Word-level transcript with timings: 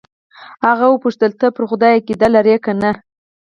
هغه 0.65 0.85
وپوښتل 0.89 1.31
ته 1.39 1.47
پر 1.55 1.63
خدای 1.69 1.91
عقیده 1.99 2.27
لرې 2.35 2.55
که 2.65 2.71
نه. 2.81 2.91